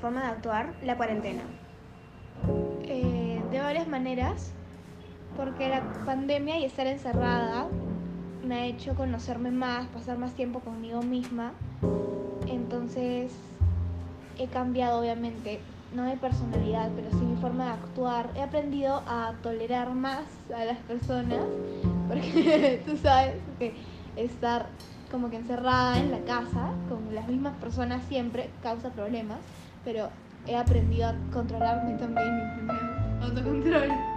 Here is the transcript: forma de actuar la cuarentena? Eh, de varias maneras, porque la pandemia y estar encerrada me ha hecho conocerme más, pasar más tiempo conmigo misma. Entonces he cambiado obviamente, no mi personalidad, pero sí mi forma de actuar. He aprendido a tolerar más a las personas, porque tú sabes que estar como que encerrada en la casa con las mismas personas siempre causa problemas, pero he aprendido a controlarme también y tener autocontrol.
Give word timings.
forma 0.00 0.22
de 0.22 0.26
actuar 0.28 0.74
la 0.82 0.96
cuarentena? 0.96 1.42
Eh, 2.82 3.40
de 3.50 3.60
varias 3.60 3.86
maneras, 3.86 4.52
porque 5.36 5.68
la 5.68 5.82
pandemia 6.04 6.58
y 6.58 6.64
estar 6.64 6.86
encerrada 6.86 7.66
me 8.44 8.54
ha 8.56 8.66
hecho 8.66 8.94
conocerme 8.94 9.50
más, 9.50 9.86
pasar 9.88 10.18
más 10.18 10.32
tiempo 10.34 10.60
conmigo 10.60 11.02
misma. 11.02 11.52
Entonces 12.48 13.32
he 14.38 14.46
cambiado 14.48 15.00
obviamente, 15.00 15.60
no 15.94 16.04
mi 16.04 16.16
personalidad, 16.16 16.90
pero 16.96 17.10
sí 17.10 17.24
mi 17.24 17.36
forma 17.40 17.66
de 17.66 17.70
actuar. 17.72 18.30
He 18.34 18.42
aprendido 18.42 19.02
a 19.06 19.34
tolerar 19.42 19.90
más 19.90 20.24
a 20.54 20.64
las 20.64 20.78
personas, 20.78 21.44
porque 22.08 22.82
tú 22.86 22.96
sabes 22.96 23.36
que 23.58 23.74
estar 24.16 24.66
como 25.12 25.30
que 25.30 25.36
encerrada 25.36 25.98
en 26.00 26.10
la 26.10 26.20
casa 26.24 26.70
con 26.88 27.14
las 27.14 27.28
mismas 27.28 27.54
personas 27.58 28.02
siempre 28.08 28.50
causa 28.62 28.90
problemas, 28.90 29.38
pero 29.84 30.08
he 30.48 30.56
aprendido 30.56 31.10
a 31.10 31.14
controlarme 31.32 31.94
también 31.98 32.26
y 32.28 32.66
tener 32.66 33.22
autocontrol. 33.22 34.11